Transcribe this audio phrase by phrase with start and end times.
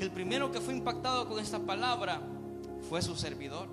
[0.00, 2.20] el primero que fue impactado con esta palabra
[2.88, 3.68] fue su servidor.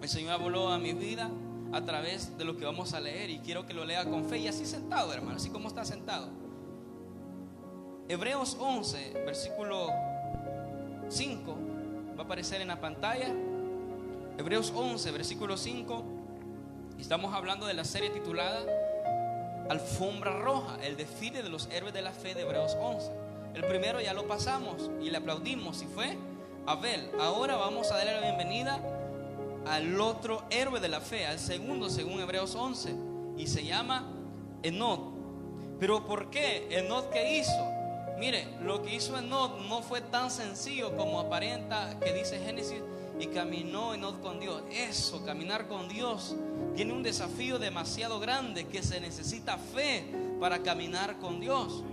[0.00, 1.30] El Señor habló a mi vida
[1.72, 4.38] a través de lo que vamos a leer y quiero que lo lea con fe
[4.38, 6.28] y así sentado, hermano, así como está sentado.
[8.06, 9.88] Hebreos 11, versículo
[11.08, 11.58] 5,
[12.16, 13.28] va a aparecer en la pantalla.
[14.38, 16.04] Hebreos 11, versículo 5.
[16.98, 18.60] Estamos hablando de la serie titulada
[19.68, 23.23] Alfombra Roja, el desfile de los héroes de la fe de Hebreos 11.
[23.54, 26.18] El primero ya lo pasamos y le aplaudimos y fue
[26.66, 27.08] Abel.
[27.20, 28.80] Ahora vamos a darle la bienvenida
[29.64, 32.96] al otro héroe de la fe, al segundo según Hebreos 11,
[33.36, 34.10] y se llama
[34.64, 35.14] Enod.
[35.78, 36.66] Pero ¿por qué?
[36.68, 37.70] Enod qué hizo?
[38.18, 42.82] Mire, lo que hizo Enod no fue tan sencillo como aparenta que dice Génesis
[43.20, 44.64] y caminó Enod con Dios.
[44.72, 46.34] Eso, caminar con Dios,
[46.74, 50.04] tiene un desafío demasiado grande que se necesita fe
[50.40, 51.84] para caminar con Dios.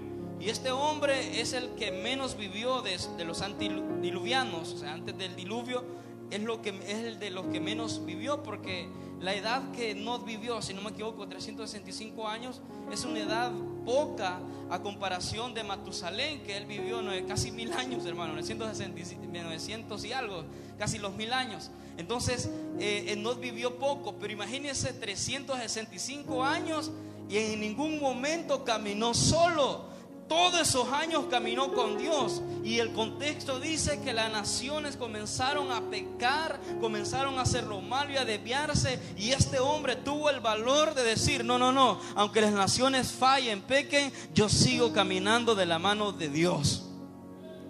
[0.42, 5.36] Y este hombre es el que menos vivió de, los antidiluvianos, o sea, antes del
[5.36, 5.84] diluvio,
[6.32, 8.90] es, lo que, es el de los que menos vivió, porque
[9.20, 12.60] la edad que no vivió, si no me equivoco, 365 años,
[12.92, 13.52] es una edad
[13.86, 14.40] poca
[14.72, 20.46] a comparación de Matusalén, que él vivió casi mil años, hermano, 900 y algo,
[20.80, 21.70] casi los mil años.
[21.98, 26.90] Entonces, eh, no vivió poco, pero imagínense 365 años
[27.30, 29.91] y en ningún momento caminó solo
[30.32, 32.42] todos esos años caminó con Dios.
[32.64, 38.14] Y el contexto dice que las naciones comenzaron a pecar, comenzaron a hacer lo malo
[38.14, 38.98] y a desviarse.
[39.18, 43.62] Y este hombre tuvo el valor de decir, no, no, no, aunque las naciones fallen,
[43.62, 46.86] pequen, yo sigo caminando de la mano de Dios.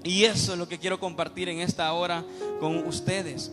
[0.04, 2.24] Y eso es lo que quiero compartir en esta hora
[2.60, 3.52] con ustedes.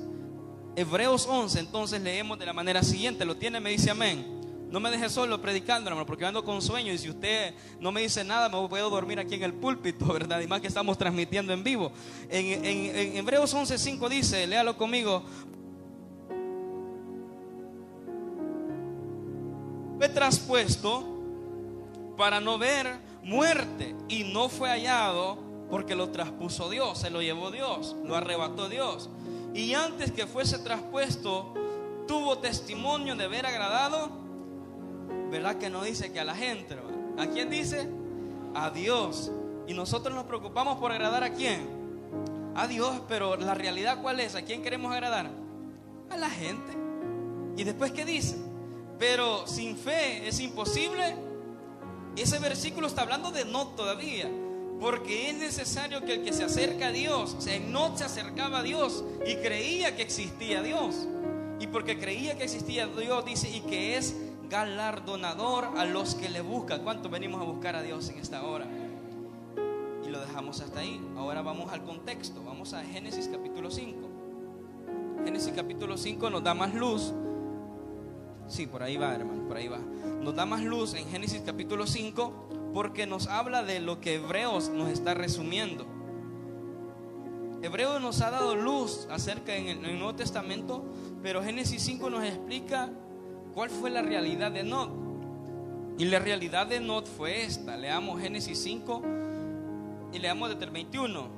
[0.77, 4.38] Hebreos 11, entonces leemos de la manera siguiente, lo tiene, me dice amén.
[4.71, 8.03] No me deje solo predicando, hermano, porque ando con sueño y si usted no me
[8.03, 10.41] dice nada, me puedo dormir aquí en el púlpito, ¿verdad?
[10.41, 11.91] Y más que estamos transmitiendo en vivo.
[12.29, 15.23] En, en Hebreos 11:5 dice, léalo conmigo.
[19.97, 21.05] Fue traspuesto
[22.17, 25.39] para no ver muerte y no fue hallado
[25.71, 29.11] porque lo traspuso Dios, se lo llevó Dios, lo arrebató Dios.
[29.55, 31.55] Y antes que fuese traspuesto,
[32.07, 34.28] tuvo testimonio de haber agradado
[35.31, 36.77] ¿verdad que no dice que a la gente?
[37.19, 37.89] ¿A quién dice?
[38.55, 39.31] A Dios.
[39.67, 41.69] Y nosotros nos preocupamos por agradar a quién?
[42.55, 44.35] A Dios, pero la realidad cuál es?
[44.35, 45.31] ¿A quién queremos agradar?
[46.11, 46.73] A la gente.
[47.57, 48.37] ¿Y después qué dice?
[48.99, 51.17] Pero sin fe es imposible.
[52.17, 54.31] Ese versículo está hablando de no todavía.
[54.81, 58.63] Porque es necesario que el que se acerca a Dios, o no se acercaba a
[58.63, 61.09] Dios y creía que existía Dios.
[61.59, 64.15] Y porque creía que existía Dios, dice, y que es
[64.49, 66.83] galardonador a los que le buscan.
[66.83, 68.67] ¿Cuánto venimos a buscar a Dios en esta hora?
[70.05, 71.01] Y lo dejamos hasta ahí.
[71.17, 72.43] Ahora vamos al contexto.
[72.45, 74.09] Vamos a Génesis capítulo 5.
[75.25, 77.13] Génesis capítulo 5 nos da más luz.
[78.47, 79.79] Sí, por ahí va, hermano, por ahí va.
[79.79, 84.71] Nos da más luz en Génesis capítulo 5 porque nos habla de lo que Hebreos
[84.71, 85.87] nos está resumiendo.
[87.61, 90.85] Hebreos nos ha dado luz acerca en el, en el Nuevo Testamento,
[91.23, 92.91] pero Génesis 5 nos explica
[93.59, 94.89] ¿Cuál fue la realidad de Not?
[95.99, 97.77] Y la realidad de Not fue esta.
[97.77, 99.03] Leamos Génesis 5
[100.13, 101.29] y leamos desde el 21.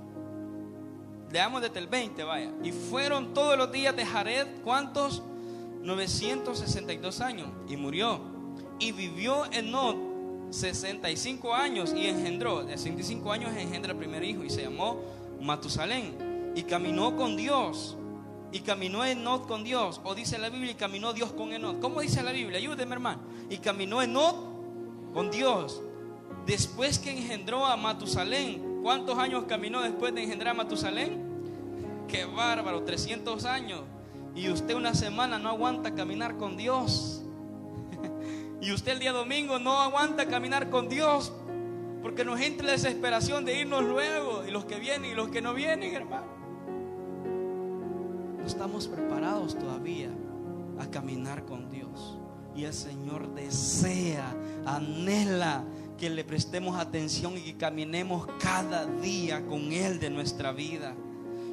[1.33, 2.53] Leamos desde el 20, vaya.
[2.63, 5.23] Y fueron todos los días de Jared, ¿cuántos?
[5.81, 7.49] 962 años.
[7.71, 8.21] Y murió.
[8.79, 9.97] Y vivió en Not
[10.51, 12.65] 65 años y engendró.
[12.65, 15.01] De 65 años engendra el primer hijo y se llamó
[15.41, 16.53] Matusalén.
[16.55, 17.97] Y caminó con Dios
[18.53, 20.01] y caminó Enod con Dios.
[20.05, 21.81] O dice la Biblia y caminó Dios con Enod.
[21.81, 22.59] ¿Cómo dice la Biblia?
[22.59, 23.23] Ayúdeme, hermano.
[23.49, 24.35] Y caminó Enod
[25.15, 25.81] con Dios.
[26.47, 28.81] Después que engendró a Matusalén.
[28.83, 31.23] ¿Cuántos años caminó después de engendrar a Matusalén?
[32.09, 33.83] Qué bárbaro, 300 años.
[34.35, 37.23] Y usted una semana no aguanta caminar con Dios.
[38.61, 41.33] y usted el día domingo no aguanta caminar con Dios.
[42.03, 44.45] Porque nos entra la desesperación de irnos luego.
[44.49, 46.40] Y los que vienen y los que no vienen, hermano no
[48.51, 50.11] estamos preparados todavía
[50.81, 52.19] a caminar con Dios.
[52.57, 54.35] Y el Señor desea,
[54.67, 55.65] anhela
[55.97, 60.97] que le prestemos atención y que caminemos cada día con Él de nuestra vida.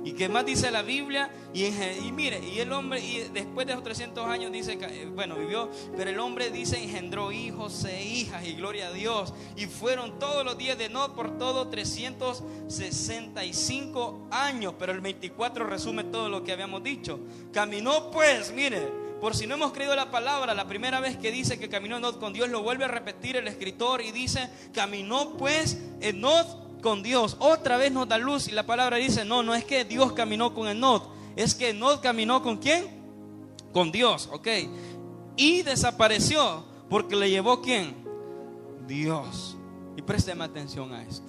[0.07, 1.29] ¿Y qué más dice la Biblia?
[1.53, 1.69] Y,
[2.13, 6.09] mire, y el hombre, y después de esos 300 años dice, eh, bueno, vivió, pero
[6.09, 9.33] el hombre dice, engendró hijos e hijas, y gloria a Dios.
[9.57, 16.05] Y fueron todos los días de no por todo 365 años, pero el 24 resume
[16.05, 17.19] todo lo que habíamos dicho.
[17.51, 18.87] Caminó pues, mire,
[19.19, 22.17] por si no hemos creído la palabra, la primera vez que dice que caminó Enod
[22.17, 27.37] con Dios, lo vuelve a repetir el escritor y dice, caminó pues Enod con Dios.
[27.39, 30.53] Otra vez nos da luz y la palabra dice, no, no es que Dios caminó
[30.53, 31.03] con Enod,
[31.35, 32.87] es que Enod caminó con quién?
[33.71, 34.47] Con Dios, ok.
[35.35, 37.95] Y desapareció porque le llevó quién?
[38.87, 39.57] Dios.
[39.95, 41.27] Y présteme atención a esto.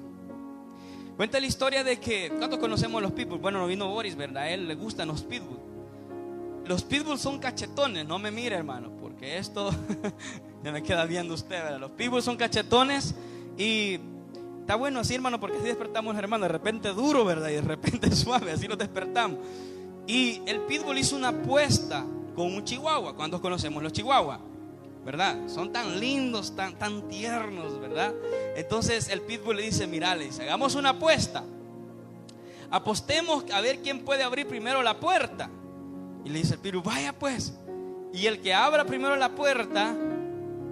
[1.17, 3.43] Cuenta la historia de que, ¿cuántos conocemos los pitbulls?
[3.43, 4.45] Bueno, no vino Boris, ¿verdad?
[4.45, 5.59] A él le gustan los pitbulls.
[6.65, 9.71] Los pitbulls son cachetones, no me mire, hermano, porque esto
[10.63, 11.81] ya me queda viendo usted, ¿verdad?
[11.81, 13.15] Los pitbulls son cachetones
[13.57, 13.99] y
[14.69, 17.49] está bueno así, hermano, porque así despertamos, hermano, de repente duro, ¿verdad?
[17.49, 19.39] Y de repente suave, así nos despertamos.
[20.07, 22.05] Y el pitbull hizo una apuesta
[22.37, 23.17] con un chihuahua.
[23.17, 24.41] ¿Cuántos conocemos los chihuahuas?
[25.07, 25.49] ¿verdad?
[25.49, 28.13] Son tan lindos, tan, tan tiernos, ¿verdad?
[28.57, 31.45] Entonces el pitbull le dice, mira, le dice, hagamos una apuesta.
[32.71, 35.49] Apostemos a ver quién puede abrir primero la puerta.
[36.27, 37.55] Y le dice el pitbull, vaya pues.
[38.13, 39.97] Y el que abra primero la puerta,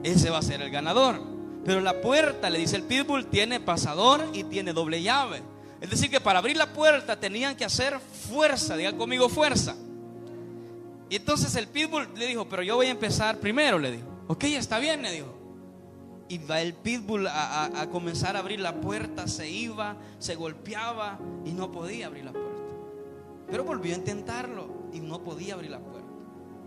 [0.03, 1.36] ese va a ser el ganador.
[1.67, 5.43] Pero la puerta, le dice el pitbull, tiene pasador y tiene doble llave.
[5.81, 9.75] Es decir, que para abrir la puerta tenían que hacer fuerza, diga conmigo fuerza.
[11.11, 14.07] Y entonces el pitbull le dijo, pero yo voy a empezar primero, le dijo.
[14.29, 15.35] Ok, está bien, le dijo.
[16.29, 21.51] Y va el pitbull a, comenzar a abrir la puerta, se iba, se golpeaba y
[21.51, 22.63] no podía abrir la puerta.
[23.51, 26.06] Pero volvió a intentarlo y no podía abrir la puerta.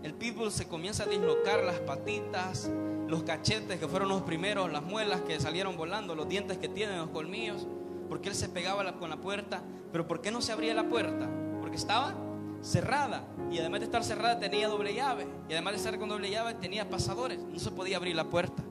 [0.02, 2.70] El pitbull se comienza a dislocar las patitas,
[3.06, 6.98] los cachetes que fueron los primeros, las muelas que salieron volando, los dientes que tienen,
[6.98, 7.66] los colmillos,
[8.08, 9.62] porque él se pegaba con la puerta.
[9.92, 11.28] Pero ¿por qué no se abría la puerta?
[11.60, 12.14] Porque estaba
[12.62, 13.26] cerrada.
[13.50, 15.26] Y además de estar cerrada tenía doble llave.
[15.48, 17.38] Y además de estar con doble llave tenía pasadores.
[17.38, 18.62] No se podía abrir la puerta.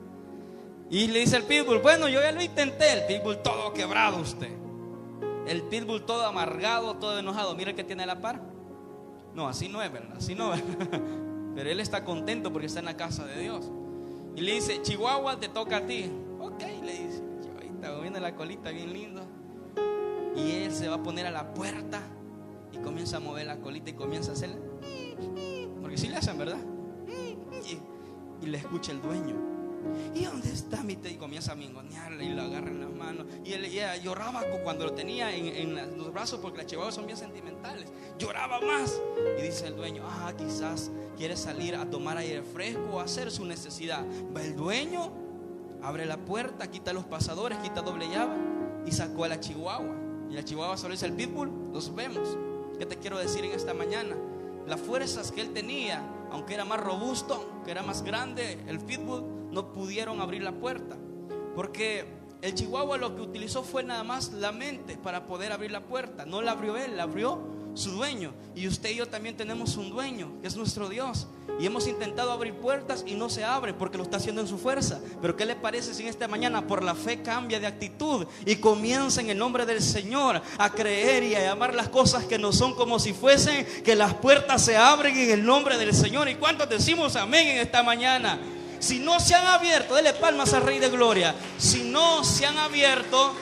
[0.90, 2.92] Y le dice el pitbull, bueno, yo ya lo intenté.
[2.92, 4.50] El pitbull todo quebrado usted.
[5.46, 7.54] El pitbull todo amargado, todo enojado.
[7.54, 8.40] Mira que tiene la par.
[9.34, 10.16] No, así no es, ¿verdad?
[10.16, 10.62] Así no es.
[11.54, 13.70] Pero él está contento porque está en la casa de Dios.
[14.36, 16.10] Y le dice, Chihuahua, te toca a ti.
[16.40, 17.22] Ok, le dice.
[17.64, 19.22] Está viendo la colita bien lindo.
[20.36, 22.00] Y él se va a poner a la puerta
[22.72, 24.50] y comienza a mover la colita y comienza a hacer.
[25.80, 26.60] Porque si le hacen, ¿verdad?
[28.40, 29.36] Y, le escucha el dueño.
[30.14, 31.10] ¿Y dónde está mi te?
[31.10, 33.26] Y comienza a mingonearle y lo agarra en las manos.
[33.44, 33.70] Y él
[34.02, 37.88] lloraba cuando lo tenía en, los brazos porque las chihuahuas son bien sentimentales.
[38.18, 39.00] Lloraba más.
[39.38, 43.44] Y dice el dueño, ah, quizás quiere salir a tomar aire fresco o hacer su
[43.44, 44.04] necesidad.
[44.34, 45.12] Va el dueño,
[45.82, 48.36] abre la puerta, quita los pasadores, quita doble llave
[48.86, 49.96] y sacó a la chihuahua.
[50.30, 52.36] Y la chihuahua solo dice el pitbull, los vemos.
[52.78, 54.16] ¿Qué te quiero decir en esta mañana?
[54.66, 59.39] Las fuerzas que él tenía, aunque era más robusto, que era más grande, el pitbull,
[59.50, 60.96] no pudieron abrir la puerta.
[61.54, 62.06] Porque
[62.42, 66.24] el chihuahua lo que utilizó fue nada más la mente para poder abrir la puerta.
[66.24, 68.32] No la abrió él, la abrió su dueño.
[68.54, 71.26] Y usted y yo también tenemos un dueño, que es nuestro Dios.
[71.58, 74.58] Y hemos intentado abrir puertas y no se abre porque lo está haciendo en su
[74.58, 75.00] fuerza.
[75.20, 78.56] Pero ¿qué le parece si en esta mañana por la fe cambia de actitud y
[78.56, 82.52] comienza en el nombre del Señor a creer y a llamar las cosas que no
[82.52, 86.28] son como si fuesen, que las puertas se abren en el nombre del Señor?
[86.28, 88.38] ¿Y cuántos decimos amén en esta mañana?
[88.80, 91.34] Si no se han abierto, dele palmas al Rey de Gloria.
[91.58, 93.34] Si no se han abierto,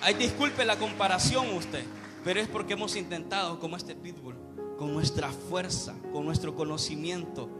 [0.00, 1.84] ay, disculpe la comparación usted,
[2.22, 4.36] pero es porque hemos intentado como este pitbull
[4.78, 7.50] con nuestra fuerza, con nuestro conocimiento,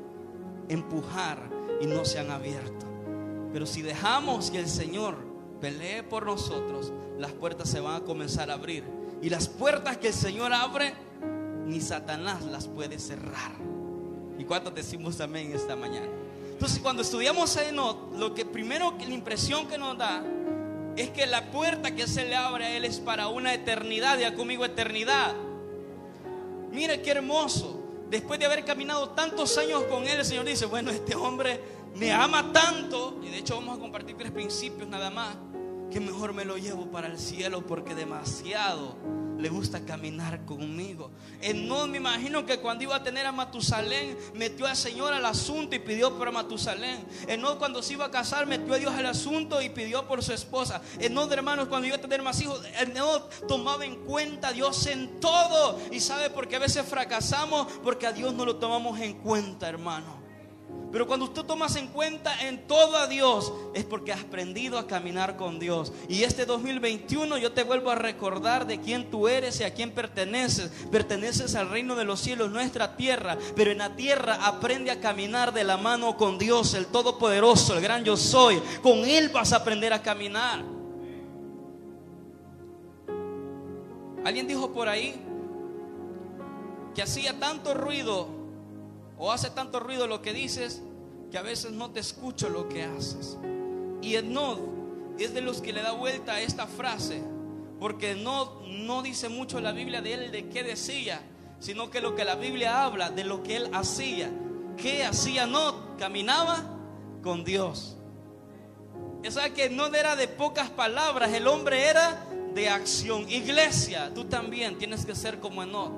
[0.69, 1.51] empujar
[1.81, 2.87] y no se han abierto.
[3.53, 5.17] Pero si dejamos que el Señor
[5.61, 8.85] pelee por nosotros, las puertas se van a comenzar a abrir.
[9.21, 10.95] Y las puertas que el Señor abre,
[11.67, 13.74] ni Satanás las puede cerrar.
[14.39, 16.09] ¿Y cuántos decimos amén esta mañana?
[16.53, 20.25] Entonces, cuando estudiamos a Enoch, lo que primero la impresión que nos da
[20.97, 24.19] es que la puerta que se le abre a él es para una eternidad.
[24.19, 25.35] Ya conmigo, eternidad.
[26.71, 27.81] Mire qué hermoso.
[28.11, 31.61] Después de haber caminado tantos años con Él, el Señor dice, bueno, este hombre
[31.97, 35.37] me ama tanto, y de hecho vamos a compartir tres principios nada más,
[35.91, 38.97] que mejor me lo llevo para el cielo porque demasiado
[39.39, 41.11] le gusta caminar conmigo.
[41.55, 45.75] No me imagino que cuando iba a tener a Matusalén, metió al Señor al asunto
[45.75, 47.07] y pidió por Matusalén.
[47.39, 50.33] no cuando se iba a casar, metió a Dios al asunto y pidió por su
[50.33, 50.81] esposa.
[51.11, 52.63] no hermanos, cuando iba a tener más hijos,
[52.95, 55.81] no tomaba en cuenta a Dios en todo.
[55.91, 59.69] Y sabe por qué a veces fracasamos, porque a Dios no lo tomamos en cuenta,
[59.69, 60.24] hermano.
[60.95, 64.87] Pero cuando tú tomas en cuenta en todo a Dios, es porque has aprendido a
[64.87, 65.93] caminar con Dios.
[66.09, 69.91] Y este 2021 yo te vuelvo a recordar de quién tú eres y a quién
[69.91, 70.71] perteneces.
[70.93, 73.37] Perteneces al reino de los cielos, nuestra tierra.
[73.57, 77.83] Pero en la tierra aprende a caminar de la mano con Dios, el Todopoderoso, el
[77.83, 78.63] gran yo soy.
[78.81, 80.63] Con Él vas a aprender a caminar.
[84.25, 85.21] Alguien dijo por ahí
[86.95, 88.44] que hacía tanto ruido
[89.25, 90.83] o hace tanto ruido lo que dices
[91.31, 93.39] que a veces no te escucho lo que haces.
[94.03, 94.59] Y Enod
[95.19, 97.23] es de los que le da vuelta a esta frase,
[97.81, 101.23] porque no, no dice mucho la Biblia de él de qué decía,
[101.59, 104.31] sino que lo que la Biblia habla de lo que él hacía.
[104.77, 105.97] ¿Qué hacía No?
[105.97, 106.63] Caminaba
[107.23, 107.97] con Dios.
[109.23, 113.27] Esa que no era de pocas palabras, el hombre era de acción.
[113.31, 115.93] Iglesia, tú también tienes que ser como Enoch.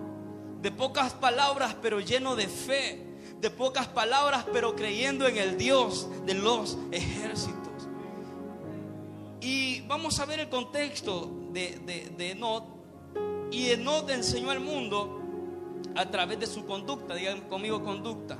[0.62, 3.05] De pocas palabras, pero lleno de fe.
[3.40, 7.56] De pocas palabras, pero creyendo en el Dios de los ejércitos.
[9.40, 12.36] Y vamos a ver el contexto de, de, de.
[13.50, 15.20] Y Enoch enseñó al mundo
[15.94, 17.14] a través de su conducta.
[17.14, 18.38] Digan conmigo conducta.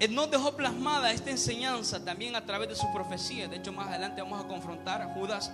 [0.00, 3.48] Enoch dejó plasmada esta enseñanza también a través de su profecía.
[3.48, 5.52] De hecho, más adelante vamos a confrontar a Judas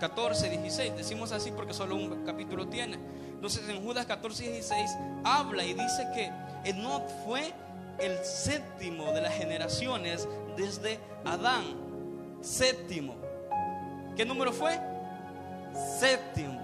[0.00, 0.96] 14, eh, 16.
[0.96, 2.98] Decimos así porque solo un capítulo tiene.
[3.42, 4.90] Entonces, en Judas 14, 16
[5.24, 6.30] habla y dice que
[6.62, 7.52] Enoch fue
[7.98, 11.64] el séptimo de las generaciones desde Adán.
[12.40, 13.16] Séptimo.
[14.16, 14.78] ¿Qué número fue?
[15.98, 16.56] Séptimo.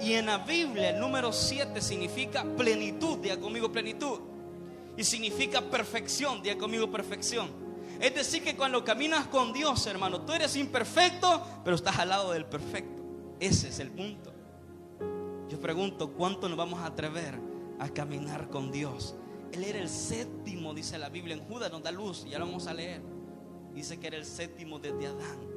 [0.00, 3.18] Y en la Biblia el número 7 significa plenitud.
[3.18, 4.18] Diga conmigo plenitud.
[4.96, 6.42] Y significa perfección.
[6.42, 7.52] Diga conmigo perfección.
[8.00, 12.32] Es decir, que cuando caminas con Dios, hermano, tú eres imperfecto, pero estás al lado
[12.32, 13.00] del perfecto.
[13.38, 14.35] Ese es el punto.
[15.48, 17.38] Yo pregunto, ¿cuánto nos vamos a atrever
[17.78, 19.14] a caminar con Dios?
[19.52, 21.36] Él era el séptimo, dice la Biblia.
[21.36, 23.02] En Judas nos da luz, ya lo vamos a leer.
[23.74, 25.56] Dice que era el séptimo desde Adán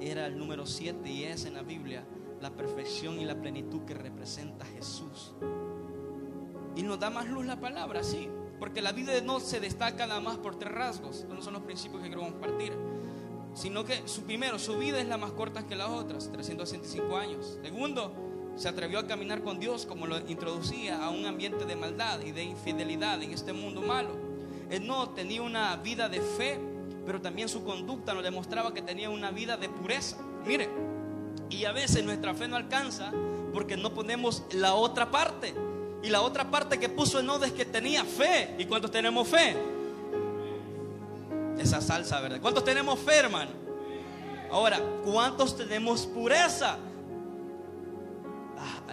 [0.00, 2.04] era el número 7 y es en la Biblia
[2.40, 5.34] la perfección y la plenitud que representa Jesús.
[6.76, 8.28] Y nos da más luz la palabra, sí,
[8.58, 12.02] porque la vida no se destaca nada más por tres rasgos, no son los principios
[12.02, 12.72] que quiero compartir,
[13.54, 17.58] sino que su primero, su vida es la más corta que las otras, 365 años.
[17.62, 18.12] Segundo,
[18.56, 22.32] se atrevió a caminar con Dios como lo introducía a un ambiente de maldad y
[22.32, 24.10] de infidelidad en este mundo malo.
[24.82, 26.58] No tenía una vida de fe
[27.04, 30.16] pero también su conducta nos demostraba que tenía una vida de pureza.
[30.46, 30.68] Mire,
[31.50, 33.12] y a veces nuestra fe no alcanza
[33.52, 35.54] porque no ponemos la otra parte.
[36.02, 38.54] Y la otra parte que puso en es que tenía fe.
[38.58, 39.56] ¿Y cuántos tenemos fe?
[41.58, 42.40] Esa salsa, ¿verdad?
[42.40, 43.50] ¿Cuántos tenemos fe, hermano?
[44.50, 46.78] Ahora, ¿cuántos tenemos pureza?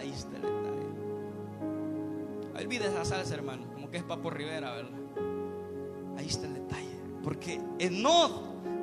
[0.01, 0.87] Ah, ahí está el detalle.
[2.59, 4.99] Olvide esa salsa, hermano, como que es Papo Rivera, ¿verdad?
[6.17, 6.89] Ahí está el detalle.
[7.23, 8.31] Porque Enoch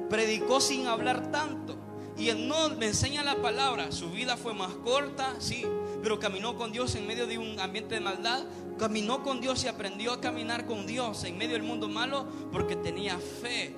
[0.08, 1.76] predicó sin hablar tanto.
[2.16, 3.90] Y Enoch me enseña la palabra.
[3.90, 5.66] Su vida fue más corta, sí,
[6.02, 8.44] pero caminó con Dios en medio de un ambiente de maldad.
[8.78, 12.76] Caminó con Dios y aprendió a caminar con Dios en medio del mundo malo porque
[12.76, 13.74] tenía fe.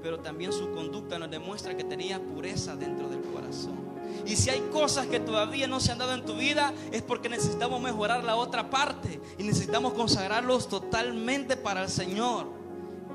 [0.00, 3.87] Pero también su conducta nos demuestra que tenía pureza dentro del corazón.
[4.26, 7.28] Y si hay cosas que todavía no se han dado en tu vida, es porque
[7.28, 12.58] necesitamos mejorar la otra parte y necesitamos consagrarlos totalmente para el Señor.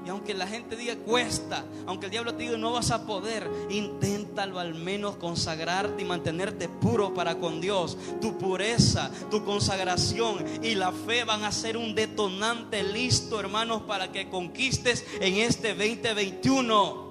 [0.05, 3.49] Y aunque la gente diga cuesta, aunque el diablo te diga no vas a poder,
[3.69, 7.97] inténtalo al menos consagrarte y mantenerte puro para con Dios.
[8.19, 14.11] Tu pureza, tu consagración y la fe van a ser un detonante listo, hermanos, para
[14.11, 17.02] que conquistes en este 2021.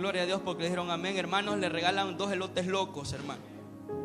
[0.00, 3.42] Gloria a Dios porque le dijeron amén, hermanos, le regalan dos elotes locos, hermano.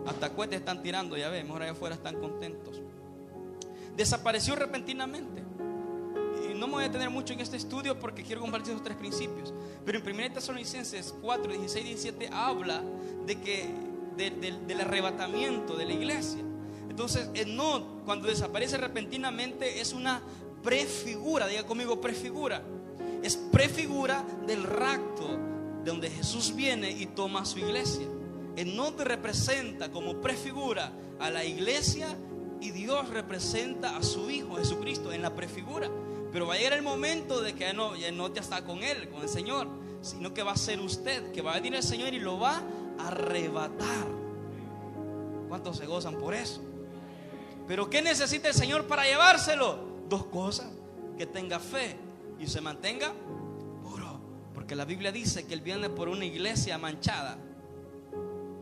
[0.06, 2.82] Hasta cohetes están tirando, ya ven, mejor allá afuera están contentos.
[3.96, 5.46] Desapareció repentinamente
[6.56, 9.54] no me voy a detener mucho en este estudio porque quiero compartir esos tres principios.
[9.86, 12.82] Pero en 1 Tesalonicenses 4, 16 y 17 habla
[13.26, 13.70] de que
[14.18, 16.42] del arrebatamiento de la iglesia.
[16.90, 20.22] Entonces, no, cuando desaparece repentinamente es una
[20.64, 22.62] prefigura, diga conmigo prefigura.
[23.22, 25.55] Es prefigura del rapto
[25.86, 28.08] de donde Jesús viene y toma su iglesia.
[28.66, 32.18] no te representa como prefigura a la iglesia
[32.60, 35.92] y Dios representa a su Hijo Jesucristo en la prefigura.
[36.32, 39.10] Pero va a llegar el momento de que no, ya no te está con Él,
[39.10, 39.68] con el Señor,
[40.02, 42.64] sino que va a ser usted, que va a venir el Señor y lo va
[42.98, 44.08] a arrebatar.
[45.48, 46.62] ¿Cuántos se gozan por eso?
[47.68, 49.78] Pero ¿qué necesita el Señor para llevárselo?
[50.10, 50.68] Dos cosas,
[51.16, 51.96] que tenga fe
[52.40, 53.14] y se mantenga.
[54.66, 57.38] Porque la Biblia dice que Él viene por una iglesia manchada,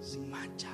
[0.01, 0.67] sin mancha.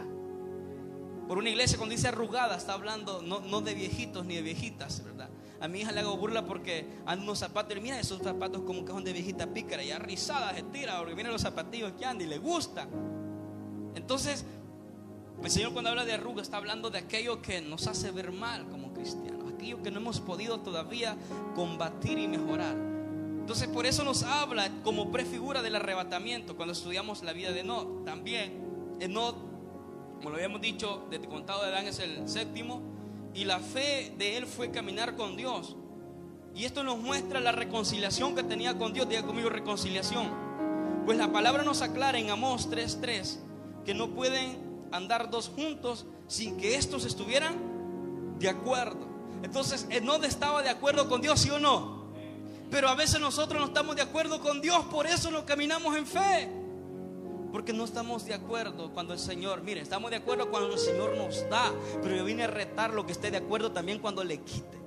[1.27, 5.29] Por una iglesia cuando dice arrugada, está hablando no, de viejitos ni de viejitas, ¿verdad?
[5.61, 8.83] A mi hija le hago burla porque anda unos zapatos y mira esos zapatos como
[8.83, 12.23] que son de viejita pícara, ya rizada, se tira, porque miren los zapatillos que anda
[12.23, 12.87] y le gusta.
[13.93, 14.45] Entonces,
[15.43, 18.67] el Señor cuando habla de arruga está hablando de aquello que nos hace ver mal
[18.69, 21.15] como cristianos, aquello que no hemos podido todavía
[21.53, 22.88] combatir y mejorar.
[23.49, 28.05] Entonces, por eso nos habla como prefigura del arrebatamiento cuando estudiamos la vida de Enoch.
[28.05, 29.35] También, Enoch,
[30.17, 32.83] como lo habíamos dicho, desde contado de Adán es el séptimo.
[33.33, 35.75] Y la fe de él fue caminar con Dios.
[36.53, 39.09] Y esto nos muestra la reconciliación que tenía con Dios.
[39.09, 40.29] Diga conmigo reconciliación.
[41.07, 43.39] Pues la palabra nos aclara en Amós 3:3
[43.83, 44.59] que no pueden
[44.91, 47.55] andar dos juntos sin que estos estuvieran
[48.37, 49.07] de acuerdo.
[49.41, 51.98] Entonces, no estaba de acuerdo con Dios, ¿sí o no?
[52.69, 56.05] Pero a veces nosotros no estamos de acuerdo con Dios, por eso no caminamos en
[56.05, 56.49] fe.
[57.51, 61.17] Porque no estamos de acuerdo cuando el Señor, mire, estamos de acuerdo cuando el Señor
[61.17, 61.71] nos da,
[62.01, 64.77] pero yo vine a retar lo que esté de acuerdo también cuando le quite.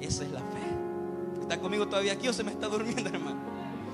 [0.00, 1.42] Esa es la fe.
[1.42, 3.40] ¿Está conmigo todavía aquí o se me está durmiendo, hermano?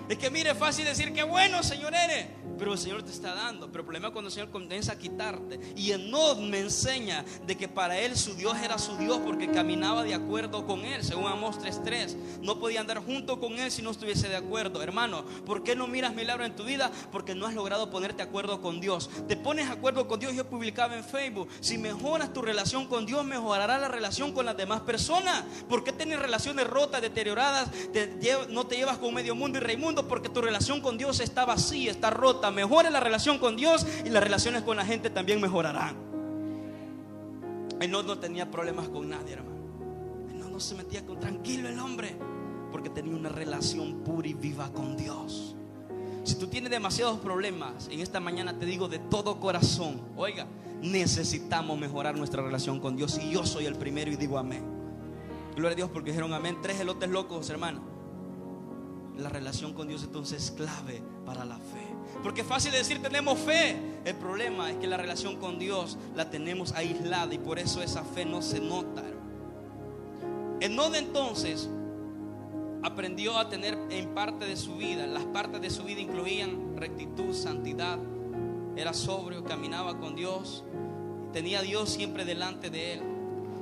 [0.09, 2.27] Es que mire, es fácil decir que bueno, Señor, eres.
[2.65, 3.67] Pero el Señor te está dando.
[3.67, 5.61] Pero el problema es cuando el Señor comienza a quitarte.
[5.77, 10.03] Y Enod me enseña de que para él su Dios era su Dios porque caminaba
[10.03, 11.05] de acuerdo con él.
[11.05, 12.41] Según Amos 3.3.
[12.41, 14.83] No podía andar junto con él si no estuviese de acuerdo.
[14.83, 16.91] Hermano, ¿por qué no miras milagro en tu vida?
[17.13, 19.11] Porque no has logrado ponerte de acuerdo con Dios.
[19.29, 20.35] Te pones de acuerdo con Dios.
[20.35, 21.51] Yo publicaba en Facebook.
[21.61, 25.45] Si mejoras tu relación con Dios, mejorará la relación con las demás personas.
[25.69, 27.69] ¿Por qué tienes relaciones rotas, deterioradas?
[28.49, 31.45] no te llevas con medio mundo y rey mundo porque tu relación con Dios está
[31.45, 35.41] vacía, está rota mejore la relación con Dios y las relaciones con la gente también
[35.41, 35.97] mejorarán.
[37.81, 39.59] Él no, tenía problemas con nadie, hermano.
[40.35, 42.17] No, no se metía con tranquilo el hombre,
[42.73, 45.55] porque tenía una relación pura y viva con Dios.
[46.23, 50.47] Si tú tienes demasiados problemas, en esta mañana te digo de todo corazón, oiga,
[50.81, 53.19] necesitamos mejorar nuestra relación con Dios.
[53.19, 54.65] Y yo soy el primero y digo amén.
[55.55, 56.59] Gloria a Dios porque dijeron amén.
[56.63, 57.94] Tres elotes locos, hermano.
[59.19, 61.87] La relación con Dios entonces es clave para la fe.
[62.23, 63.77] Porque es fácil decir tenemos fe.
[64.05, 68.05] El problema es que la relación con Dios la tenemos aislada y por eso esa
[68.05, 69.03] fe no se nota.
[70.61, 71.69] En donde entonces
[72.83, 77.35] aprendió a tener en parte de su vida, las partes de su vida incluían rectitud,
[77.35, 77.99] santidad,
[78.77, 80.65] era sobrio, caminaba con Dios,
[81.33, 83.03] tenía a Dios siempre delante de él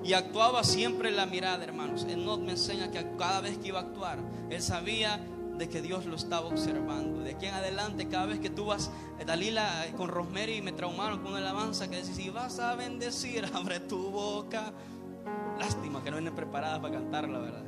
[0.05, 2.05] y actuaba siempre en la mirada, hermanos.
[2.05, 4.19] No me enseña que cada vez que iba a actuar,
[4.51, 5.21] él sabía
[5.59, 7.21] de que Dios lo estaba observando.
[7.21, 10.73] De aquí en adelante, cada vez que tú vas, eh, Dalila eh, con Rosemary me
[10.73, 14.73] traumaron con una alabanza que dice, si vas a bendecir, abre tu boca.
[15.59, 17.65] Lástima que no vienen preparadas para cantarla, ¿verdad?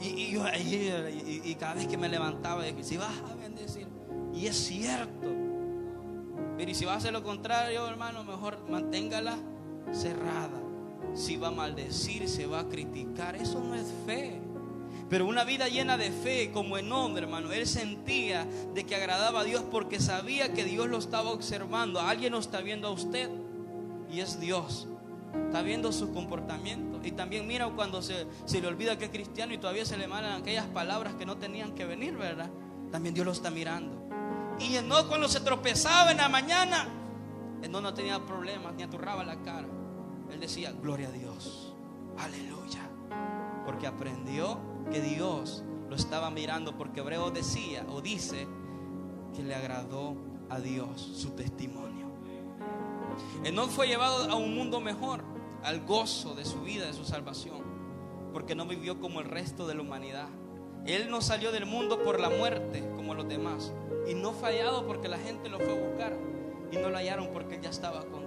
[0.00, 3.86] Y, y, y, cada vez que me levantaba, dije, si vas a bendecir,
[4.34, 5.28] y es cierto.
[6.56, 9.36] Pero y si vas a hacer lo contrario, hermano, mejor manténgala
[9.92, 10.60] cerrada.
[11.14, 14.40] Si va a maldecir, se va a criticar, eso no es fe.
[15.08, 17.52] Pero una vida llena de fe, como en hombre, hermano.
[17.52, 22.00] Él sentía de que agradaba a Dios porque sabía que Dios lo estaba observando.
[22.00, 23.30] Alguien lo está viendo a usted
[24.10, 24.88] y es Dios.
[25.46, 27.00] Está viendo su comportamiento.
[27.06, 30.40] Y también mira cuando se, le olvida que es cristiano y todavía se le mandan
[30.40, 32.48] aquellas palabras que no tenían que venir, ¿verdad?
[32.90, 34.08] También Dios lo está mirando.
[34.58, 36.88] Y no cuando se tropezaba en la mañana,
[37.68, 39.66] no no tenía problemas, ni aturraba la cara.
[40.30, 41.74] Él decía, gloria a Dios.
[42.16, 42.88] Aleluya.
[43.66, 48.46] Porque aprendió que Dios lo estaba mirando porque Hebreo decía o dice
[49.34, 50.16] que le agradó
[50.48, 52.08] a Dios su testimonio.
[53.52, 55.24] no fue llevado a un mundo mejor,
[55.62, 57.62] al gozo de su vida, de su salvación,
[58.32, 60.28] porque no vivió como el resto de la humanidad.
[60.86, 63.72] Él no salió del mundo por la muerte como los demás
[64.06, 66.18] y no fallado porque la gente lo fue a buscar
[66.70, 68.23] y no lo hallaron porque ya estaba con.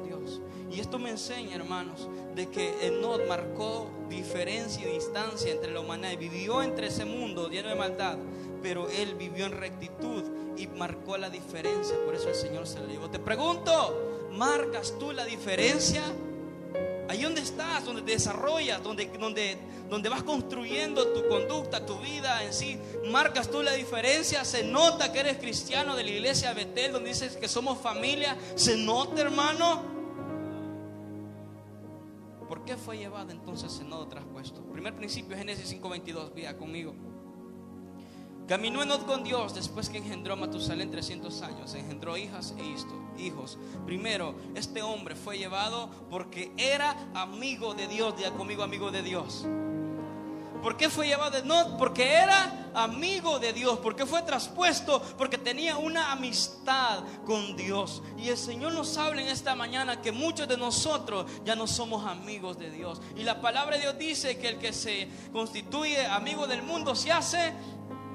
[0.72, 6.18] Y esto me enseña, hermanos, de que Enod marcó diferencia y distancia entre la humanidad
[6.18, 8.18] vivió entre ese mundo lleno de maldad,
[8.62, 10.24] pero él vivió en rectitud
[10.58, 11.96] y marcó la diferencia.
[12.06, 13.10] Por eso el Señor se lo llevó.
[13.10, 16.04] Te pregunto, ¿marcas tú la diferencia?
[17.10, 19.58] Ahí donde estás, donde te desarrollas, donde, donde,
[19.90, 22.78] donde vas construyendo tu conducta, tu vida en sí,
[23.10, 24.44] marcas tú la diferencia.
[24.44, 28.38] Se nota que eres cristiano de la iglesia Betel, donde dices que somos familia.
[28.56, 29.97] Se nota, hermano.
[32.48, 34.62] ¿Por qué fue llevada entonces en nodo traspuesto?
[34.64, 36.96] Primer principio, Génesis 5:22, vía conmigo.
[38.48, 43.58] Caminó Enod con Dios después que engendró a Matusalén 300 años, engendró hijas e hijos.
[43.86, 49.46] Primero, este hombre fue llevado porque era amigo de Dios, ya conmigo amigo de Dios.
[50.62, 51.78] ¿Por qué fue llevado no?
[51.78, 53.80] Porque era amigo de Dios.
[53.80, 55.02] ¿Por qué fue traspuesto?
[55.18, 58.02] Porque tenía una amistad con Dios.
[58.18, 62.06] Y el Señor nos habla en esta mañana que muchos de nosotros ya no somos
[62.06, 63.02] amigos de Dios.
[63.16, 67.12] Y la palabra de Dios dice que el que se constituye amigo del mundo se
[67.12, 67.54] hace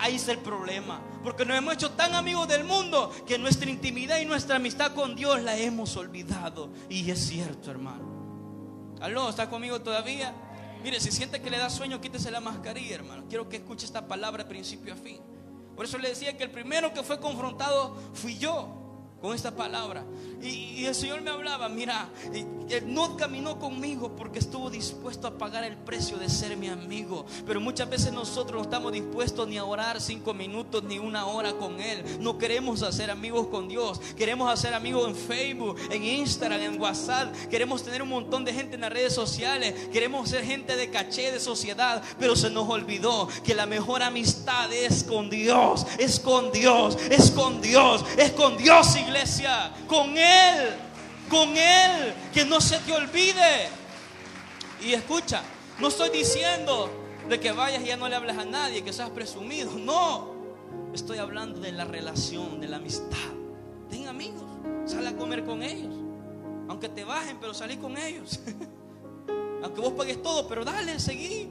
[0.03, 1.01] Ahí está el problema.
[1.23, 5.15] Porque nos hemos hecho tan amigos del mundo que nuestra intimidad y nuestra amistad con
[5.15, 6.71] Dios la hemos olvidado.
[6.89, 8.97] Y es cierto, hermano.
[9.01, 10.35] Aló, ¿está conmigo todavía?
[10.83, 13.25] Mire, si siente que le da sueño, quítese la mascarilla, hermano.
[13.29, 15.21] Quiero que escuche esta palabra de principio a fin.
[15.77, 18.82] Por eso le decía que el primero que fue confrontado fui yo.
[19.23, 20.05] Con esta palabra.
[20.43, 25.63] Y, el Señor me hablaba, mira, Él no caminó conmigo porque estuvo dispuesto a pagar
[25.63, 27.25] el precio de ser mi amigo.
[27.47, 31.53] Pero muchas veces nosotros no estamos dispuestos ni a orar cinco minutos ni una hora
[31.53, 32.03] con Él.
[32.19, 34.01] No queremos hacer amigos con Dios.
[34.17, 37.33] Queremos hacer amigos en Facebook, en Instagram, en WhatsApp.
[37.49, 39.89] Queremos tener un montón de gente en las redes sociales.
[39.93, 42.03] Queremos ser gente de caché, de sociedad.
[42.19, 45.87] Pero se nos olvidó que la mejor amistad es con Dios.
[45.99, 46.99] Es con Dios.
[47.09, 48.05] Es con Dios.
[48.17, 49.73] Es con Dios, iglesia.
[49.87, 50.71] Con Él.
[51.29, 52.15] Con Él.
[52.33, 53.69] Que no se te olvide.
[54.83, 55.43] Y escucha,
[55.79, 56.91] no estoy diciendo
[57.29, 59.73] de que vayas y ya no le hables a nadie, que seas presumido.
[59.73, 60.33] No.
[60.93, 63.17] Estoy hablando de la relación, de la amistad.
[63.91, 64.45] Ten amigos.
[64.87, 65.95] Sal a comer con ellos.
[66.69, 68.41] Aunque te bajen, pero salí con ellos.
[69.63, 71.49] Aunque vos pagues todo, pero dale, seguí.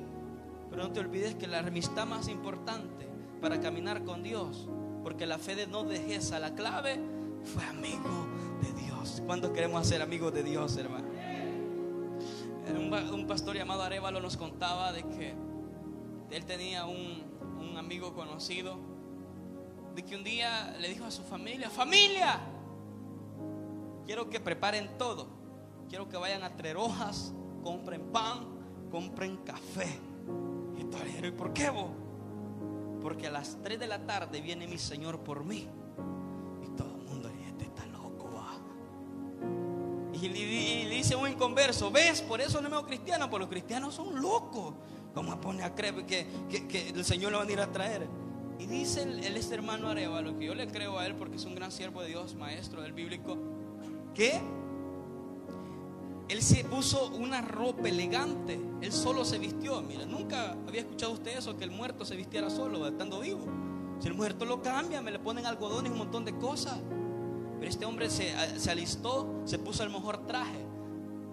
[0.69, 3.07] Pero no te olvides que la amistad más importante
[3.41, 4.67] para caminar con Dios,
[5.03, 6.99] porque la fe de no dejes a la clave,
[7.43, 8.27] fue amigo
[8.61, 9.21] de Dios.
[9.25, 11.07] ¿Cuántos queremos ser amigos de Dios, hermano?
[12.67, 15.33] Un, pastor llamado Arevalo nos contaba de que
[16.31, 17.23] él tenía un,
[17.59, 18.77] un amigo conocido,
[19.95, 22.39] de que un día le dijo a su familia, familia,
[24.05, 25.27] quiero que preparen todo,
[25.89, 28.45] quiero que vayan a Trerojas, compren pan,
[28.89, 29.99] compren café.
[30.77, 31.91] Y todo ¿y por qué vos?
[33.01, 35.67] Porque a las 3 de la tarde viene mi Señor por mí.
[40.21, 42.21] Y le, dice un inconverso, ¿ves?
[42.21, 44.75] Por eso no me hago cristiano, porque los cristianos son locos.
[45.15, 48.07] ¿Cómo pone a creer que, que, el Señor lo va a ir a traer?
[48.59, 51.55] Y dice el, este hermano Arevalo, que yo le creo a él porque es un
[51.55, 53.35] gran siervo de Dios, maestro del bíblico,
[54.13, 54.39] que
[56.29, 58.59] él se puso una ropa elegante.
[58.81, 59.81] Él solo se vistió.
[59.81, 63.45] Mira, nunca había escuchado usted eso, que el muerto se vistiera solo, estando vivo.
[63.99, 66.79] Si el muerto lo cambia, me le ponen algodón y un montón de cosas.
[67.61, 70.65] Pero este hombre se, se alistó, se puso el mejor traje,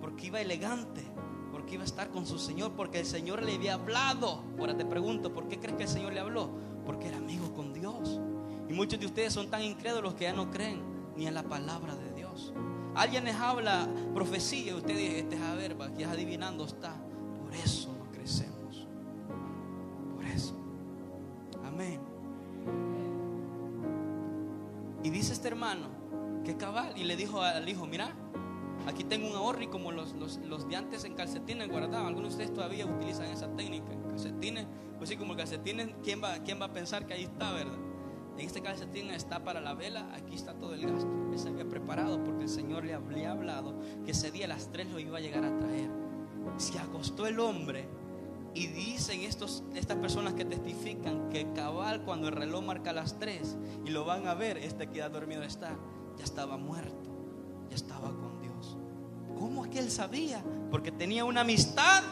[0.02, 1.02] porque iba elegante,
[1.50, 4.44] porque iba a estar con su Señor, porque el Señor le había hablado.
[4.58, 6.50] Ahora te pregunto, ¿por qué crees que el Señor le habló?
[6.84, 8.20] Porque era amigo con Dios.
[8.68, 10.82] Y muchos de ustedes son tan incrédulos que ya no creen
[11.16, 12.52] ni en la palabra de Dios.
[12.94, 16.94] Alguien les habla profecía y usted dice, este es a ver, es adivinando está.
[17.42, 18.86] Por eso no crecemos.
[20.14, 20.54] Por eso.
[21.64, 22.02] Amén.
[25.02, 25.96] Y dice este hermano
[26.48, 28.10] que cabal y le dijo al hijo, mira,
[28.86, 32.44] aquí tengo un ahorro y como los, los, de antes en calcetines guardaban, algunos de
[32.44, 36.72] ustedes todavía utilizan esa técnica, calcetines, pues sí, como calcetines, ¿quién va, ¿quién va a
[36.72, 37.76] pensar que ahí está, verdad?
[38.38, 41.10] En este calcetín está para la vela, aquí está todo el gasto.
[41.32, 44.70] Él se había preparado porque el Señor le había hablado que ese día a las
[44.72, 45.90] tres lo iba a llegar a traer.
[46.56, 47.88] Se acostó el hombre
[48.54, 53.58] y dicen estos, estas personas que testifican que cabal cuando el reloj marca las tres
[53.84, 55.76] y lo van a ver, este que ha dormido está,
[56.18, 57.10] ya estaba muerto,
[57.70, 58.76] ya estaba con Dios.
[59.38, 60.44] ¿Cómo es que él sabía?
[60.70, 62.02] Porque tenía una amistad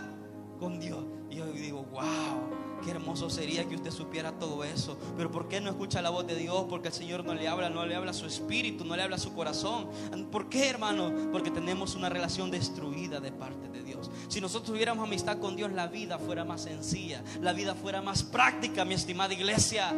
[0.59, 1.05] con Dios.
[1.31, 2.57] Y yo digo, wow.
[2.85, 4.99] Qué hermoso sería que usted supiera todo eso.
[5.17, 6.67] Pero ¿por qué no escucha la voz de Dios?
[6.69, 9.35] Porque el Señor no le habla, no le habla su espíritu, no le habla su
[9.35, 9.89] corazón.
[10.31, 11.13] ¿Por qué, hermano?
[11.33, 14.11] Porque tenemos una relación destruida de parte de Dios.
[14.29, 18.23] Si nosotros tuviéramos amistad con Dios, la vida fuera más sencilla, la vida fuera más
[18.23, 19.93] práctica, mi estimada iglesia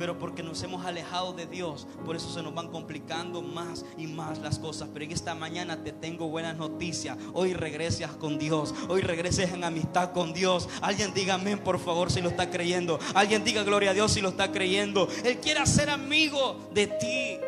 [0.00, 4.06] pero porque nos hemos alejado de Dios, por eso se nos van complicando más y
[4.06, 4.88] más las cosas.
[4.94, 7.18] Pero en esta mañana te tengo buenas noticias.
[7.34, 10.70] Hoy regresas con Dios, hoy regreses en amistad con Dios.
[10.80, 12.98] Alguien diga amén, por favor, si lo está creyendo.
[13.12, 15.06] Alguien diga gloria a Dios si lo está creyendo.
[15.22, 17.38] Él quiere ser amigo de ti.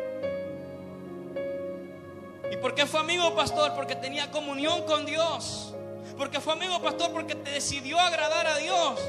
[2.51, 3.73] ¿Y por qué fue amigo, pastor?
[3.73, 5.73] Porque tenía comunión con Dios.
[6.19, 8.99] Porque fue amigo, pastor, porque te decidió agradar a Dios.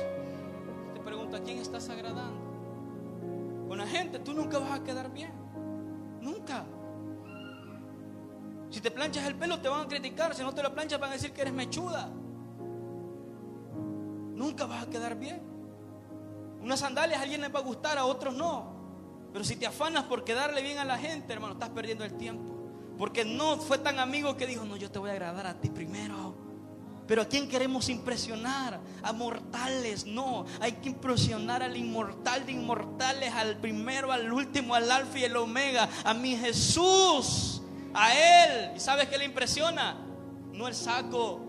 [0.94, 2.43] Te pregunto, ¿a quién estás agradando?
[3.74, 5.32] Con la gente, tú nunca vas a quedar bien.
[6.20, 6.64] Nunca.
[8.70, 11.10] Si te planchas el pelo te van a criticar, si no te lo planchas van
[11.10, 12.08] a decir que eres mechuda.
[14.32, 15.42] Nunca vas a quedar bien.
[16.62, 19.30] Unas sandalias a alguien les va a gustar, a otros no.
[19.32, 22.54] Pero si te afanas por quedarle bien a la gente, hermano, estás perdiendo el tiempo.
[22.96, 25.68] Porque no fue tan amigo que dijo, no, yo te voy a agradar a ti
[25.68, 26.43] primero.
[27.06, 28.80] Pero ¿a quién queremos impresionar?
[29.02, 30.46] A mortales, no.
[30.60, 35.36] Hay que impresionar al inmortal de inmortales, al primero, al último, al alfa y el
[35.36, 37.62] omega, a mi Jesús,
[37.92, 38.70] a Él.
[38.76, 39.98] ¿Y sabes qué le impresiona?
[40.52, 41.40] No el saco.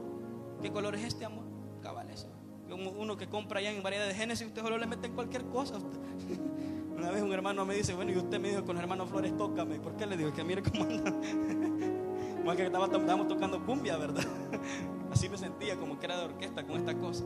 [0.62, 1.46] ¿Qué color es este, amor?
[1.82, 2.28] Cabal, eso.
[2.70, 5.76] Uno que compra allá en variedad de Génesis, usted solo le mete en cualquier cosa.
[6.98, 9.36] Una vez un hermano me dice, bueno, y usted me dijo con el hermano Flores,
[9.38, 9.80] tócame.
[9.80, 10.34] ¿Por qué le digo?
[10.34, 11.14] Que mire cómo anda.
[12.46, 14.24] Más que estábamos tocando cumbia, ¿verdad?
[15.12, 17.24] Así me sentía como que era de orquesta con esta cosa.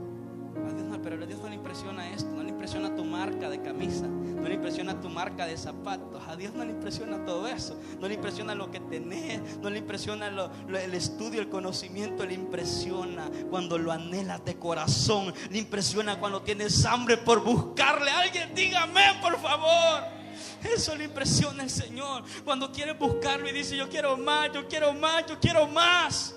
[0.65, 3.49] A Dios no, pero a Dios no le impresiona esto, no le impresiona tu marca
[3.49, 6.23] de camisa, no le impresiona tu marca de zapatos.
[6.25, 9.79] A Dios no le impresiona todo eso, no le impresiona lo que tenés, no le
[9.79, 16.43] impresiona el estudio, el conocimiento, le impresiona cuando lo anhelas de corazón, le impresiona cuando
[16.43, 18.09] tienes hambre por buscarle.
[18.09, 20.18] Alguien dígame, por favor.
[20.63, 22.23] Eso le impresiona al Señor.
[22.43, 26.35] Cuando quiere buscarlo y dice, yo quiero más, yo quiero más, yo quiero más.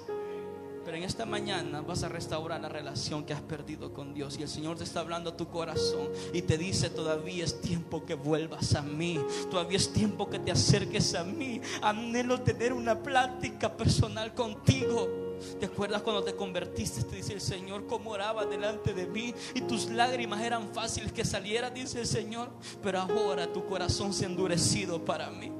[0.84, 4.36] Pero en esta mañana vas a restaurar la relación que has perdido con Dios.
[4.38, 8.04] Y el Señor te está hablando a tu corazón y te dice, todavía es tiempo
[8.04, 9.20] que vuelvas a mí.
[9.50, 11.60] Todavía es tiempo que te acerques a mí.
[11.82, 15.21] Anhelo tener una plática personal contigo.
[15.58, 17.02] ¿Te acuerdas cuando te convertiste?
[17.04, 21.24] Te dice el Señor, cómo oraba delante de mí y tus lágrimas eran fáciles que
[21.24, 22.50] salieran, dice el Señor.
[22.82, 25.52] Pero ahora tu corazón se ha endurecido para mí.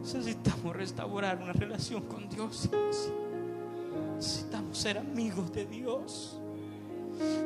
[0.00, 2.68] Necesitamos restaurar una relación con Dios.
[4.16, 6.38] Necesitamos ser amigos de Dios.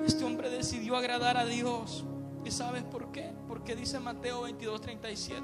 [0.07, 2.05] Este hombre decidió agradar a Dios.
[2.45, 3.33] ¿Y sabes por qué?
[3.49, 5.43] Porque dice Mateo 22, 37.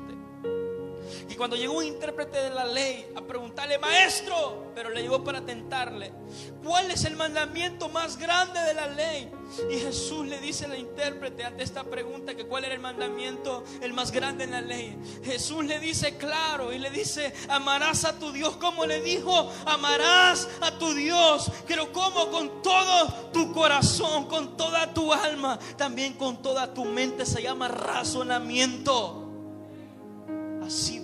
[1.29, 5.41] Y cuando llegó un intérprete de la ley a preguntarle, maestro, pero le llegó para
[5.41, 6.13] tentarle,
[6.63, 9.31] ¿cuál es el mandamiento más grande de la ley?
[9.71, 13.93] Y Jesús le dice al intérprete ante esta pregunta que cuál era el mandamiento el
[13.93, 14.97] más grande en la ley.
[15.25, 20.49] Jesús le dice claro y le dice, amarás a tu Dios como le dijo, amarás
[20.61, 26.41] a tu Dios, pero como con todo tu corazón, con toda tu alma, también con
[26.41, 29.29] toda tu mente se llama razonamiento.
[30.65, 31.02] Así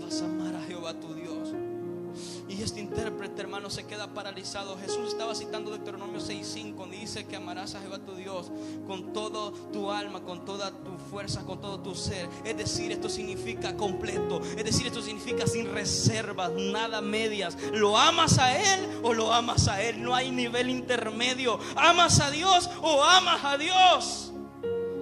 [2.98, 4.76] intérprete, hermano, se queda paralizado.
[4.76, 8.50] Jesús estaba citando Deuteronomio 6:5, dice que amarás a Jehová tu Dios
[8.87, 12.28] con todo tu alma, con toda tu fuerza, con todo tu ser.
[12.44, 14.40] Es decir, esto significa completo.
[14.56, 17.56] Es decir, esto significa sin reservas, nada medias.
[17.72, 20.02] ¿Lo amas a Él o lo amas a Él?
[20.02, 21.61] No hay nivel intermedio.
[21.76, 24.32] ¿Amas a Dios o amas a Dios?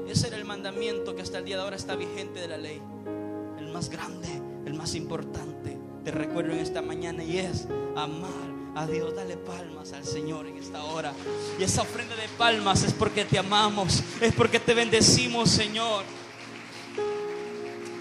[0.06, 2.80] Ese era el mandamiento que hasta el día de ahora está vigente de la ley.
[3.58, 5.75] El más grande el más importante,
[6.06, 7.66] te recuerdo en esta mañana, y es
[7.96, 8.30] amar
[8.76, 9.16] a Dios.
[9.16, 11.12] Dale palmas al Señor en esta hora.
[11.58, 16.04] Y esa ofrenda de palmas es porque te amamos, es porque te bendecimos, Señor.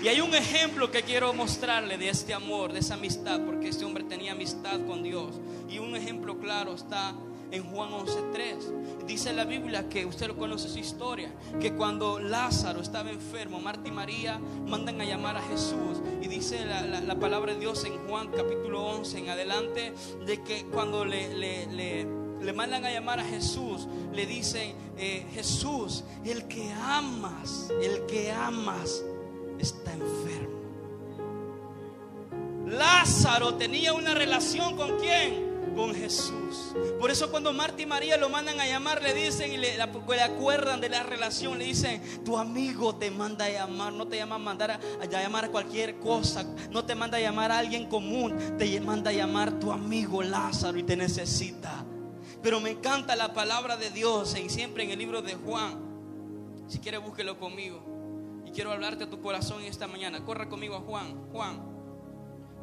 [0.03, 3.85] Y hay un ejemplo que quiero mostrarle de este amor, de esa amistad, porque este
[3.85, 5.39] hombre tenía amistad con Dios.
[5.67, 7.15] Y un ejemplo claro está
[7.55, 9.05] en Juan 11:3.
[9.07, 13.87] Dice la Biblia que usted lo conoce su historia, que cuando Lázaro estaba enfermo, Marta
[13.87, 16.01] y María mandan a llamar a Jesús.
[16.21, 19.93] Y dice la, palabra de Dios en Juan capítulo 11 en adelante,
[20.25, 26.47] de que cuando le, le, mandan a llamar a Jesús, le dicen, eh, Jesús, el
[26.47, 29.03] que amas, el que amas
[29.59, 30.55] está enfermo.
[32.67, 35.44] Lázaro tenía una relación con quién?
[35.73, 36.75] Con Jesús.
[36.99, 40.81] Por eso cuando Marta y María lo mandan a llamar, le dicen y le, acuerdan
[40.81, 44.39] de la relación, le dicen, tu amigo te manda a llamar, no te llama a
[44.39, 48.79] mandar a, llamar a cualquier cosa, no te manda a llamar a alguien común, te
[48.81, 51.85] manda a llamar tu amigo Lázaro y te necesita.
[52.41, 55.83] Pero me encanta la palabra de Dios y siempre en el libro de Juan.
[56.67, 58.43] Si quieres búsquelo conmigo.
[58.45, 60.23] Y quiero hablarte a tu corazón esta mañana.
[60.23, 61.15] Corra conmigo a Juan.
[61.31, 61.74] Juan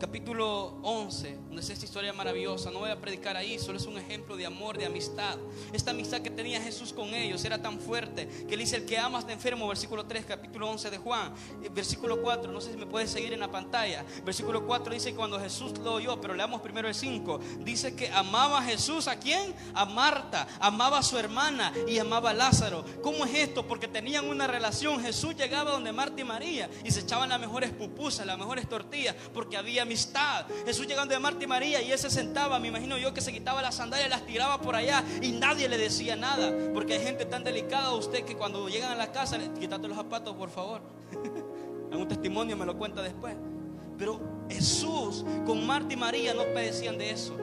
[0.03, 2.73] capítulo 11, donde es esta historia maravillosa.
[2.73, 5.39] No voy a predicar ahí, solo es un ejemplo de amor, de amistad.
[5.73, 8.99] Esta amistad que tenía Jesús con ellos era tan fuerte que le dice el que
[8.99, 11.33] amas de enfermo, versículo 3, capítulo 11 de Juan.
[11.63, 14.05] Eh, versículo 4, no sé si me puedes seguir en la pantalla.
[14.25, 17.39] Versículo 4 dice cuando Jesús lo oyó, pero leamos primero el 5.
[17.61, 19.55] Dice que amaba a Jesús a quién?
[19.73, 22.85] A Marta, amaba a su hermana y amaba a Lázaro.
[23.03, 23.69] ¿Cómo es esto?
[23.69, 25.01] Porque tenían una relación.
[25.01, 29.15] Jesús llegaba donde Marta y María y se echaban las mejores pupusas, las mejores tortillas,
[29.33, 30.47] porque había amistad.
[30.65, 33.31] Jesús llegando de Marta y María y él se sentaba, me imagino yo que se
[33.31, 36.51] quitaba las sandalias, las tiraba por allá y nadie le decía nada.
[36.73, 39.97] Porque hay gente tan delicada a usted que cuando llegan a la casa, quítate los
[39.97, 40.81] zapatos, por favor.
[41.93, 43.37] un testimonio me lo cuenta después.
[43.99, 47.42] Pero Jesús con Marta y María no padecían de eso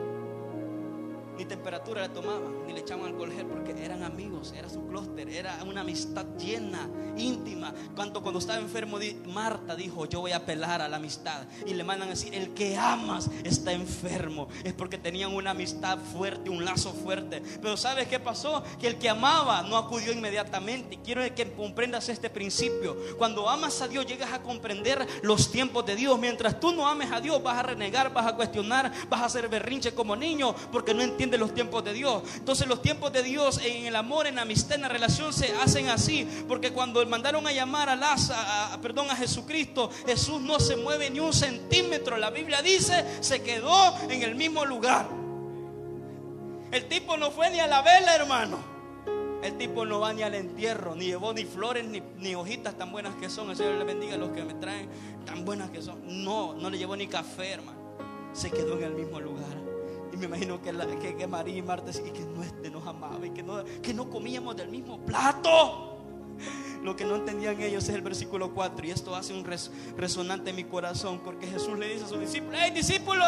[1.40, 5.26] ni temperatura le tomaban, ni le echaban alcohol gel, porque eran amigos, era su clúster,
[5.30, 7.72] era una amistad llena, íntima.
[7.96, 11.46] Cuando, cuando estaba enfermo, Marta dijo, yo voy a apelar a la amistad.
[11.64, 14.48] Y le mandan a decir, el que amas está enfermo.
[14.64, 17.42] Es porque tenían una amistad fuerte, un lazo fuerte.
[17.62, 18.62] Pero ¿sabes qué pasó?
[18.78, 20.98] Que el que amaba no acudió inmediatamente.
[21.02, 22.98] Quiero que comprendas este principio.
[23.16, 26.18] Cuando amas a Dios, llegas a comprender los tiempos de Dios.
[26.18, 29.48] Mientras tú no ames a Dios, vas a renegar, vas a cuestionar, vas a hacer
[29.48, 32.22] berrinche como niño, porque no entiendes de los tiempos de Dios.
[32.36, 35.52] Entonces los tiempos de Dios en el amor, en la amistad, en la relación se
[35.62, 36.26] hacen así.
[36.48, 41.20] Porque cuando mandaron a llamar a, Lázaro, perdón, a Jesucristo, Jesús no se mueve ni
[41.20, 42.16] un centímetro.
[42.16, 45.08] La Biblia dice, se quedó en el mismo lugar.
[46.72, 48.58] El tipo no fue ni a la vela, hermano.
[49.42, 51.86] El tipo no va ni al entierro, ni llevó ni flores,
[52.18, 53.50] ni, hojitas tan buenas que son.
[53.50, 54.88] El Señor le bendiga a los que me traen
[55.24, 56.00] tan buenas que son.
[56.24, 57.78] No, no le llevó ni café, hermano.
[58.32, 59.69] Se quedó en el mismo lugar.
[60.20, 63.42] Me imagino que, que, María y Marta y que no, este nos amaba y que
[63.42, 65.96] no, que no comíamos del mismo plato.
[66.82, 69.46] Lo que no entendían ellos es el versículo 4 y esto hace un
[69.96, 73.24] resonante en mi corazón porque Jesús le dice a sus discípulos, hey discípulo,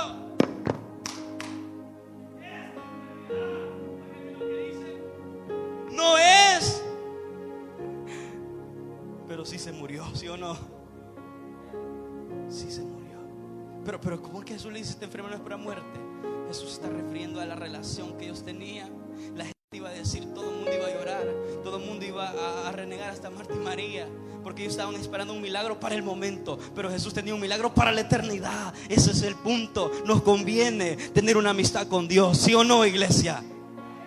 [5.90, 6.82] no es,
[9.26, 10.56] pero sí se murió, ¿sí o no?
[12.48, 13.18] Sí se murió.
[13.84, 16.11] Pero, pero ¿cómo es que Jesús le dice, esta enfermedad no es para muerte?
[16.52, 18.90] Jesús está refiriendo a la relación que ellos tenían.
[19.34, 21.26] La gente iba a decir, todo el mundo iba a llorar,
[21.64, 24.06] todo el mundo iba a, renegar hasta Marta y María,
[24.42, 27.90] porque ellos estaban esperando un milagro para el momento, pero Jesús tenía un milagro para
[27.90, 28.74] la eternidad.
[28.90, 29.90] Ese es el punto.
[30.04, 33.42] Nos conviene tener una amistad con Dios, ¿sí o no, iglesia?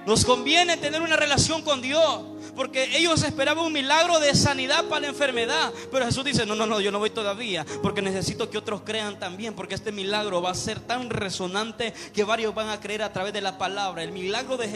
[0.05, 2.21] Nos conviene tener una relación con Dios.
[2.55, 5.73] Porque ellos esperaban un milagro de sanidad para la enfermedad.
[5.91, 7.65] Pero Jesús dice, no, no, no, yo no voy todavía.
[7.81, 9.53] Porque necesito que otros crean también.
[9.53, 13.33] Porque este milagro va a ser tan resonante que varios van a creer a través
[13.33, 14.03] de la palabra.
[14.03, 14.73] El milagro de Jesús